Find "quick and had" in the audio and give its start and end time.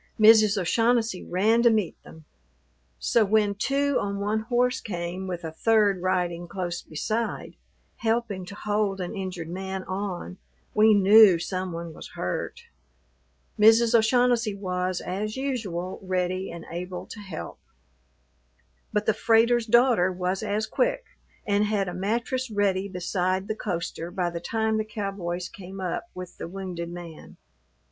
20.65-21.87